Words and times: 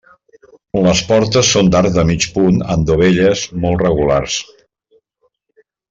Les 0.85 1.01
portes 1.09 1.51
són 1.57 1.69
d'arc 1.75 1.93
de 1.99 2.05
mig 2.13 2.27
punt 2.39 2.57
amb 2.77 2.89
dovelles 2.91 3.45
molt 3.67 3.87
regulars. 3.87 4.39